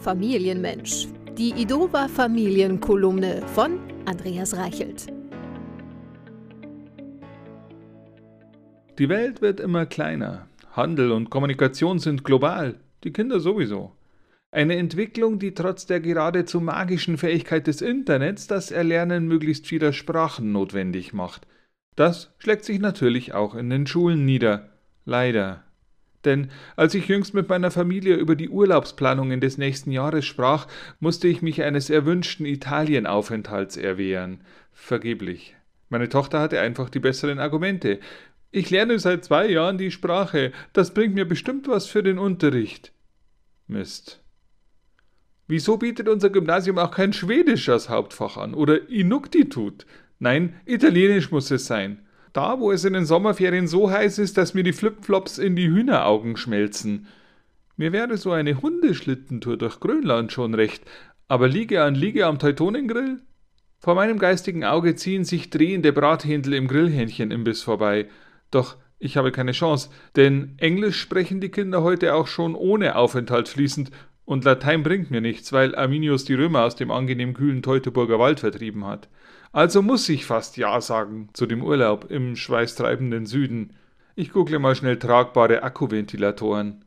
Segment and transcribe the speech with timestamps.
[0.00, 1.08] Familienmensch.
[1.36, 5.06] Die Idova Familienkolumne von Andreas Reichelt.
[8.98, 10.48] Die Welt wird immer kleiner.
[10.72, 12.76] Handel und Kommunikation sind global.
[13.04, 13.92] Die Kinder sowieso.
[14.52, 20.52] Eine Entwicklung, die trotz der geradezu magischen Fähigkeit des Internets das Erlernen möglichst vieler Sprachen
[20.52, 21.46] notwendig macht.
[21.96, 24.68] Das schlägt sich natürlich auch in den Schulen nieder.
[25.04, 25.64] Leider.
[26.24, 30.66] Denn als ich jüngst mit meiner Familie über die Urlaubsplanungen des nächsten Jahres sprach,
[31.00, 34.40] musste ich mich eines erwünschten Italienaufenthalts erwehren.
[34.72, 35.56] Vergeblich.
[35.88, 38.00] Meine Tochter hatte einfach die besseren Argumente.
[38.50, 40.52] Ich lerne seit zwei Jahren die Sprache.
[40.72, 42.92] Das bringt mir bestimmt was für den Unterricht.
[43.66, 44.22] Mist.
[45.46, 49.86] Wieso bietet unser Gymnasium auch kein Schwedisch als Hauptfach an oder Inuktitut?
[50.18, 52.06] Nein, Italienisch muss es sein.
[52.32, 55.68] Da, wo es in den Sommerferien so heiß ist, dass mir die Flipflops in die
[55.68, 57.06] Hühneraugen schmelzen.
[57.76, 60.84] Mir wäre so eine Hundeschlittentour durch Grönland schon recht,
[61.28, 63.22] aber Liege an Liege am Teutonengrill?
[63.78, 68.08] Vor meinem geistigen Auge ziehen sich drehende Brathändel im Grillhähnchenimbiss vorbei.
[68.50, 73.48] Doch ich habe keine Chance, denn Englisch sprechen die Kinder heute auch schon ohne Aufenthalt
[73.48, 73.92] fließend
[74.28, 78.40] und Latein bringt mir nichts, weil Arminius die Römer aus dem angenehm kühlen Teutoburger Wald
[78.40, 79.08] vertrieben hat.
[79.52, 83.70] Also muss ich fast Ja sagen zu dem Urlaub im schweißtreibenden Süden.
[84.16, 86.84] Ich google mal schnell tragbare Akkuventilatoren.